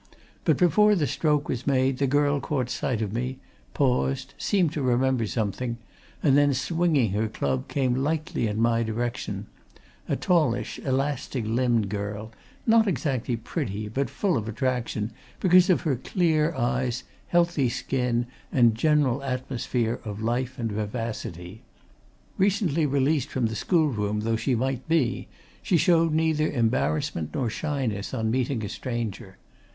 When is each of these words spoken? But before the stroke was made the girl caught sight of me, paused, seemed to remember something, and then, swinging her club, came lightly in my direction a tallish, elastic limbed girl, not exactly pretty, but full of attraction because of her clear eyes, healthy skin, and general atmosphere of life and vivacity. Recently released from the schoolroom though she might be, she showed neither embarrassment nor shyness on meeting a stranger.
But 0.45 0.57
before 0.57 0.95
the 0.95 1.05
stroke 1.05 1.47
was 1.47 1.67
made 1.67 1.99
the 1.99 2.07
girl 2.07 2.39
caught 2.39 2.71
sight 2.71 3.03
of 3.03 3.13
me, 3.13 3.37
paused, 3.75 4.33
seemed 4.35 4.73
to 4.73 4.81
remember 4.81 5.27
something, 5.27 5.77
and 6.23 6.35
then, 6.35 6.55
swinging 6.55 7.11
her 7.11 7.27
club, 7.27 7.67
came 7.67 7.93
lightly 7.93 8.47
in 8.47 8.59
my 8.59 8.81
direction 8.81 9.45
a 10.09 10.15
tallish, 10.15 10.79
elastic 10.79 11.45
limbed 11.45 11.89
girl, 11.89 12.31
not 12.65 12.87
exactly 12.87 13.35
pretty, 13.37 13.87
but 13.89 14.09
full 14.09 14.37
of 14.37 14.49
attraction 14.49 15.11
because 15.39 15.69
of 15.69 15.81
her 15.81 15.95
clear 15.95 16.51
eyes, 16.55 17.03
healthy 17.27 17.69
skin, 17.69 18.25
and 18.51 18.73
general 18.73 19.21
atmosphere 19.23 19.99
of 20.03 20.19
life 20.19 20.57
and 20.57 20.71
vivacity. 20.71 21.61
Recently 22.39 22.87
released 22.87 23.29
from 23.29 23.45
the 23.45 23.55
schoolroom 23.55 24.21
though 24.21 24.35
she 24.35 24.55
might 24.55 24.89
be, 24.89 25.27
she 25.61 25.77
showed 25.77 26.11
neither 26.11 26.49
embarrassment 26.49 27.35
nor 27.35 27.51
shyness 27.51 28.15
on 28.15 28.31
meeting 28.31 28.65
a 28.65 28.69
stranger. 28.69 29.37